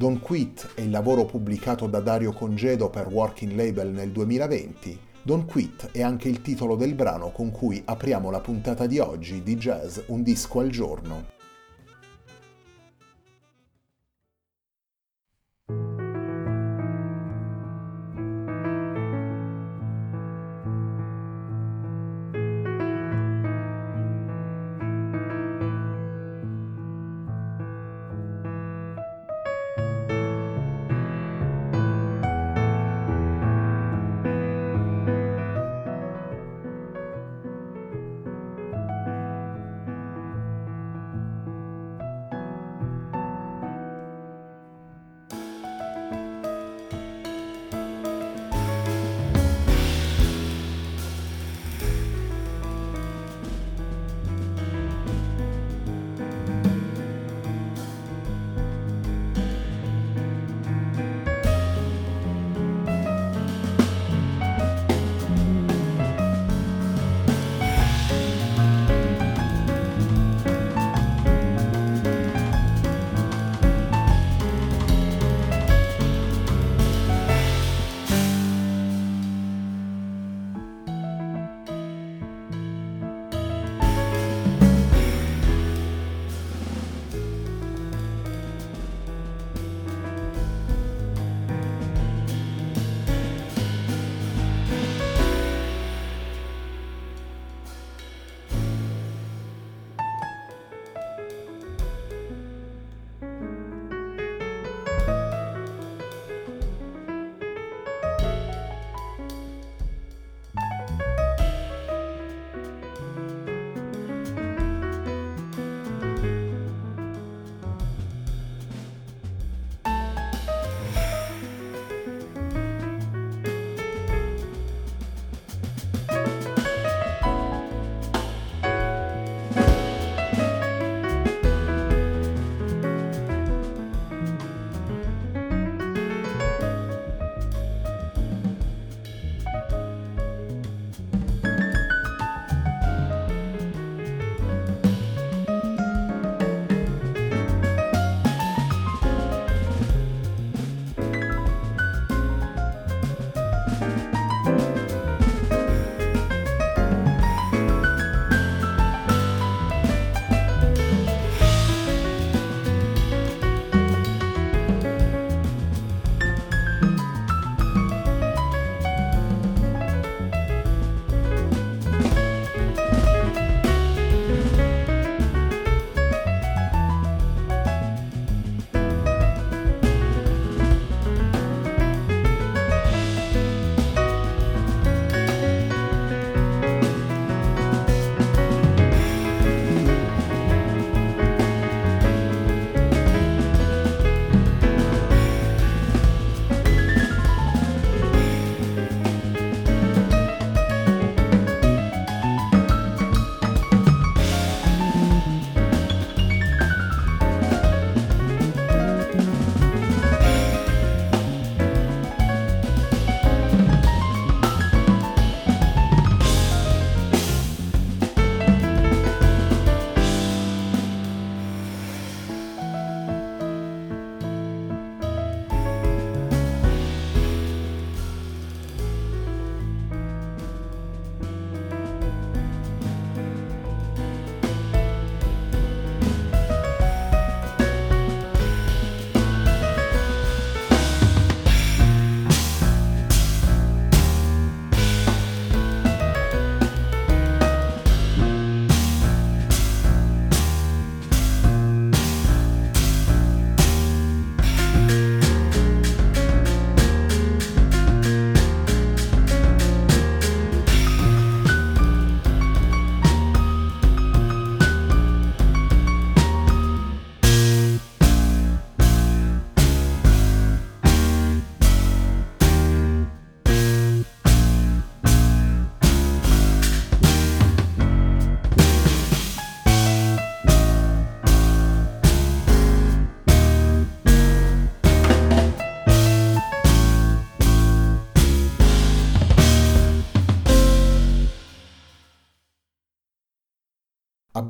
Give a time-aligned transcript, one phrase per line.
[0.00, 4.98] Don't Quit è il lavoro pubblicato da Dario Congedo per Working Label nel 2020.
[5.20, 9.42] Don't Quit è anche il titolo del brano con cui apriamo la puntata di oggi
[9.42, 11.39] di Jazz Un disco al giorno.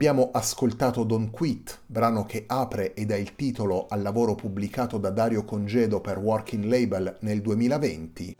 [0.00, 5.10] Abbiamo ascoltato Don't Quit, brano che apre e dà il titolo al lavoro pubblicato da
[5.10, 8.34] Dario Congedo per Working Label nel 2020.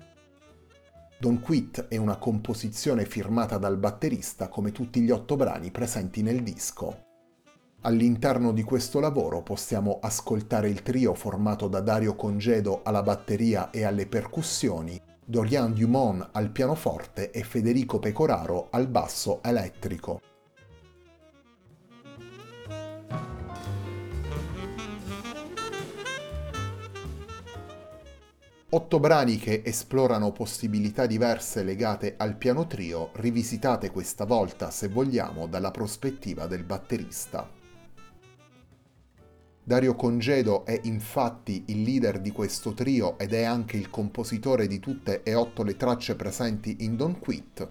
[1.19, 6.43] Don't Quit è una composizione firmata dal batterista come tutti gli otto brani presenti nel
[6.43, 7.05] disco.
[7.83, 13.83] All'interno di questo lavoro possiamo ascoltare il trio formato da Dario Congedo alla batteria e
[13.83, 20.23] alle percussioni, Dorian Dumont al pianoforte e Federico Pecoraro al basso elettrico.
[28.72, 35.49] Otto brani che esplorano possibilità diverse legate al piano trio, rivisitate questa volta, se vogliamo,
[35.49, 37.50] dalla prospettiva del batterista.
[39.64, 44.78] Dario Congedo è infatti il leader di questo trio ed è anche il compositore di
[44.78, 47.69] tutte e otto le tracce presenti in Don't Quit.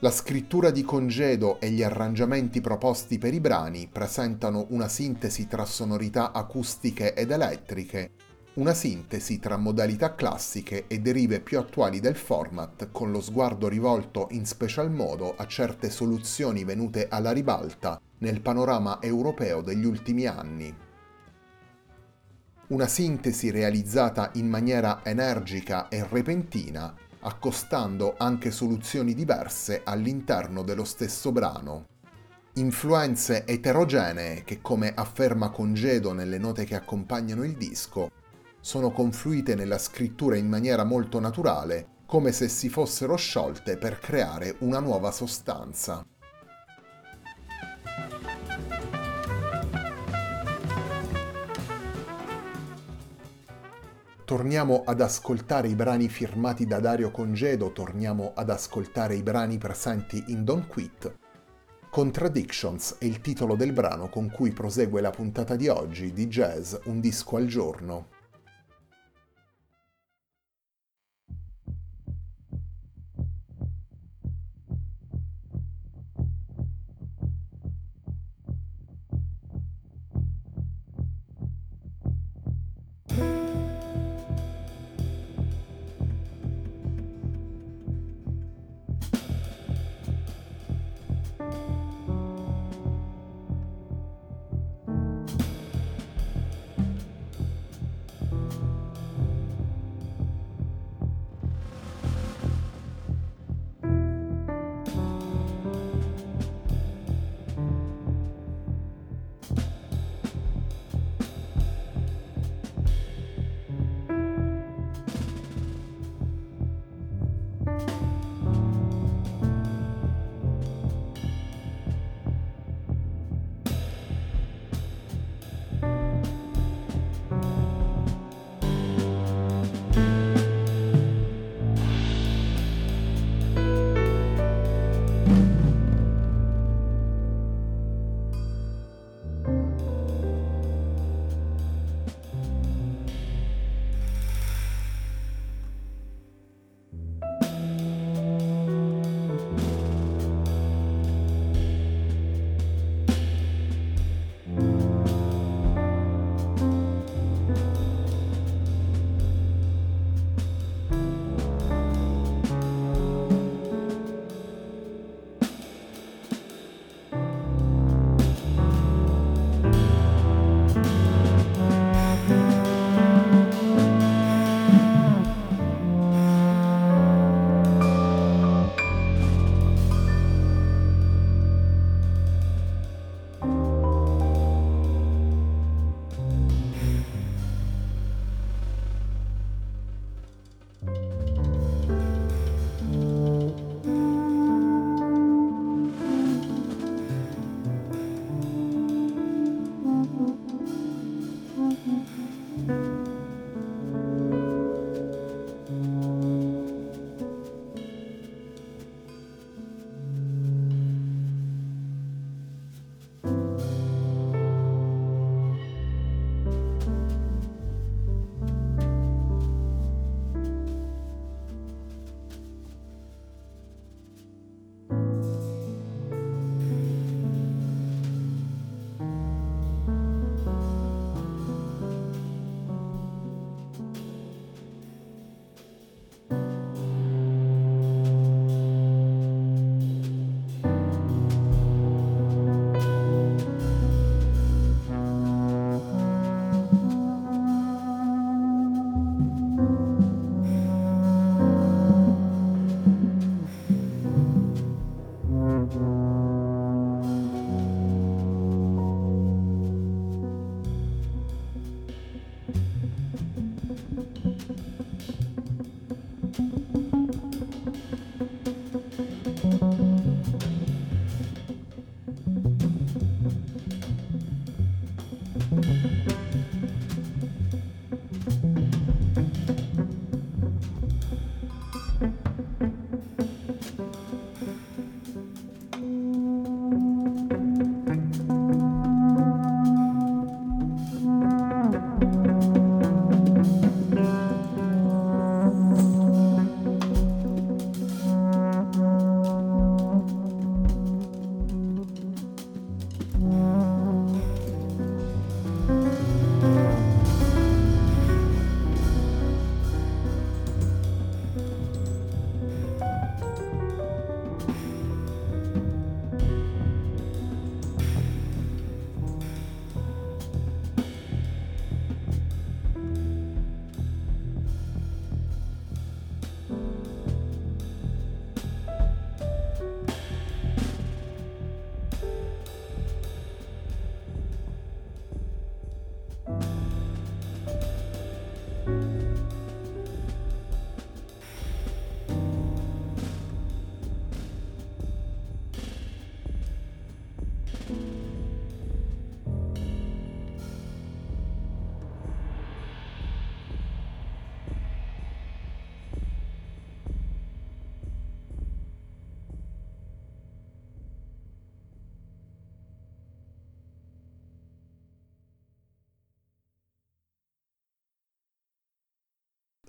[0.00, 5.64] La scrittura di Congedo e gli arrangiamenti proposti per i brani presentano una sintesi tra
[5.64, 8.10] sonorità acustiche ed elettriche
[8.58, 14.26] una sintesi tra modalità classiche e derive più attuali del format con lo sguardo rivolto
[14.32, 20.74] in special modo a certe soluzioni venute alla ribalta nel panorama europeo degli ultimi anni.
[22.68, 31.30] Una sintesi realizzata in maniera energica e repentina, accostando anche soluzioni diverse all'interno dello stesso
[31.30, 31.86] brano.
[32.54, 38.10] Influenze eterogenee che, come afferma Congedo nelle note che accompagnano il disco,
[38.68, 44.56] sono confluite nella scrittura in maniera molto naturale, come se si fossero sciolte per creare
[44.58, 46.04] una nuova sostanza.
[54.22, 60.24] Torniamo ad ascoltare i brani firmati da Dario Congedo, torniamo ad ascoltare i brani presenti
[60.26, 61.16] in Don't Quit.
[61.88, 66.74] Contradictions è il titolo del brano con cui prosegue la puntata di oggi di Jazz
[66.84, 68.17] Un disco al giorno.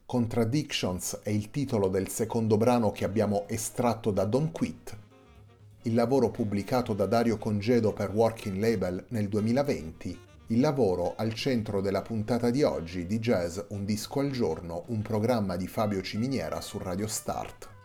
[0.09, 4.97] Contradictions è il titolo del secondo brano che abbiamo estratto da Don't Quit,
[5.83, 11.79] il lavoro pubblicato da Dario Congedo per Working Label nel 2020, il lavoro al centro
[11.79, 16.59] della puntata di oggi di Jazz Un disco al giorno, un programma di Fabio Ciminiera
[16.59, 17.78] su Radio Start.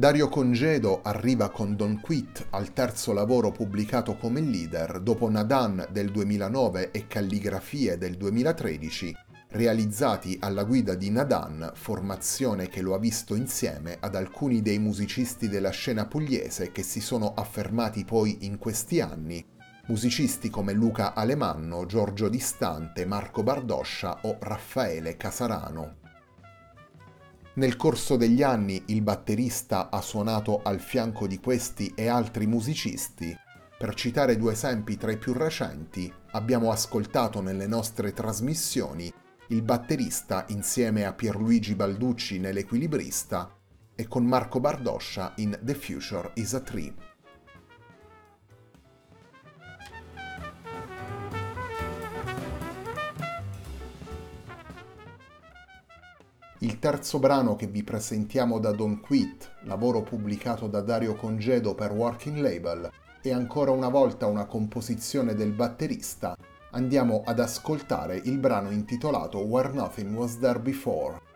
[0.00, 6.10] Dario Congedo arriva con Don't Quit al terzo lavoro pubblicato come leader dopo Nadan del
[6.10, 9.14] 2009 e Calligrafie del 2013,
[9.48, 15.50] realizzati alla guida di Nadan, formazione che lo ha visto insieme ad alcuni dei musicisti
[15.50, 19.44] della scena pugliese che si sono affermati poi in questi anni,
[19.88, 25.99] musicisti come Luca Alemanno, Giorgio Distante, Marco Bardoscia o Raffaele Casarano.
[27.52, 33.36] Nel corso degli anni il batterista ha suonato al fianco di questi e altri musicisti.
[33.76, 39.12] Per citare due esempi tra i più recenti, abbiamo ascoltato nelle nostre trasmissioni
[39.48, 43.52] il batterista insieme a Pierluigi Balducci nell'Equilibrista
[43.96, 47.09] e con Marco Bardoscia in The Future is a Tree.
[56.70, 61.90] Il terzo brano che vi presentiamo da Don't Quit, lavoro pubblicato da Dario Congedo per
[61.90, 62.88] Working Label,
[63.20, 66.36] è ancora una volta una composizione del batterista.
[66.70, 71.29] Andiamo ad ascoltare il brano intitolato Where Nothing Was There Before.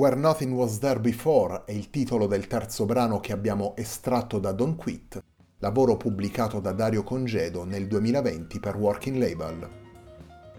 [0.00, 4.52] Where Nothing Was There Before è il titolo del terzo brano che abbiamo estratto da
[4.52, 5.22] Don't Quit,
[5.58, 9.68] lavoro pubblicato da Dario Congedo nel 2020 per Working Label.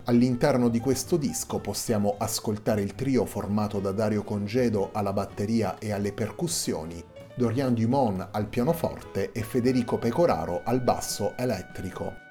[0.04, 5.92] All'interno di questo disco possiamo ascoltare il trio formato da Dario Congedo alla batteria e
[5.92, 7.04] alle percussioni,
[7.36, 12.30] Dorian Dumont al pianoforte e Federico Pecoraro al basso elettrico.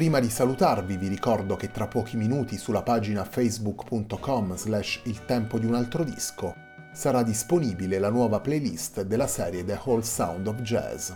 [0.00, 5.58] Prima di salutarvi vi ricordo che tra pochi minuti sulla pagina facebook.com slash il tempo
[5.58, 6.54] di un altro disco
[6.90, 11.10] sarà disponibile la nuova playlist della serie The Whole Sound of Jazz.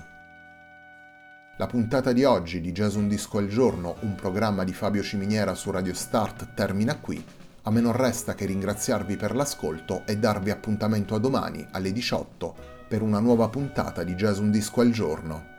[1.56, 5.54] La puntata di oggi di Jazz Un Disco al Giorno, un programma di Fabio Ciminiera
[5.54, 7.24] su Radio Start, termina qui.
[7.62, 12.54] A me non resta che ringraziarvi per l'ascolto e darvi appuntamento a domani alle 18
[12.86, 15.53] per una nuova puntata di Jazz Un Disco al Giorno.